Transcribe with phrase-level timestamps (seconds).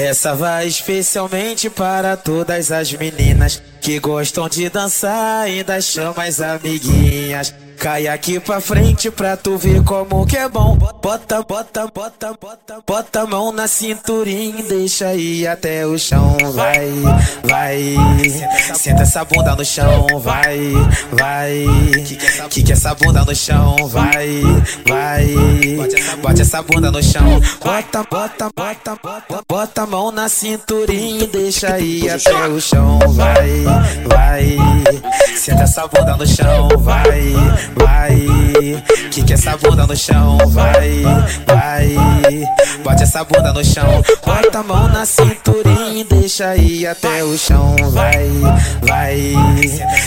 [0.00, 7.54] Essa vai especialmente para todas as meninas que gostam de dançar, ainda chama as amiguinhas.
[7.80, 10.76] Cai aqui pra frente pra tu ver como que é bom.
[10.76, 16.36] Bota, bota, bota, bota, bota a mão na cinturinha, deixa ir até o chão.
[16.52, 16.90] Vai,
[17.42, 17.94] vai,
[18.74, 20.06] senta essa bunda no chão.
[20.18, 20.58] Vai,
[21.10, 21.64] vai,
[22.50, 23.74] que essa bunda no chão.
[23.88, 24.42] Vai,
[24.86, 25.34] vai,
[26.20, 27.40] bote essa bunda no chão.
[27.64, 32.98] Bota, bota, bota, bota, bota a mão na cinturinha, deixa ir até o chão.
[33.08, 33.62] Vai,
[34.04, 34.58] vai,
[35.34, 36.68] senta essa bunda no chão.
[36.76, 37.32] Vai
[37.76, 38.80] vai.
[39.10, 41.02] Que que essa bunda no chão, vai,
[41.46, 41.96] vai.
[42.82, 47.36] Bote essa bunda no chão, bota a mão na cinturinha e deixa ir até o
[47.36, 48.28] chão, vai,
[48.82, 49.34] vai.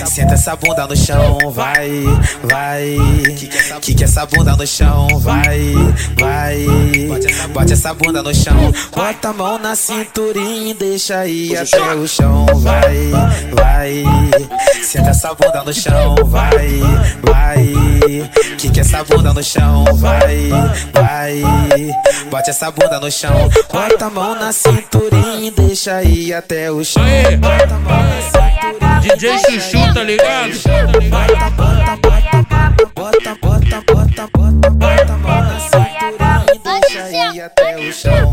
[0.06, 2.04] Senta essa bunda no chão, vai,
[2.44, 2.98] vai.
[3.82, 5.74] Que que essa bunda no chão, vai,
[6.20, 6.66] vai.
[7.54, 12.08] Bote essa bunda no chão, bota a mão na cinturinha e deixa ir até o
[12.08, 13.12] chão, vai,
[13.54, 14.04] vai.
[14.94, 16.80] Senta essa bunda no chão, vai,
[17.24, 17.74] vai.
[18.60, 20.50] Que que essa bunda no chão, vai,
[20.94, 21.42] vai.
[22.30, 26.86] Bote essa bunda no chão, bota a mão na cinturinha e deixa ir até o
[26.86, 27.02] chão.
[27.40, 29.16] Bota a mão na cinturinha.
[29.18, 30.52] DJ Chuchu, tá ligado?
[31.10, 32.36] Bota, bota, bota,
[32.94, 38.30] bota, bota, bota, bota, bota a mão na cinturinha e deixa ir até o chão.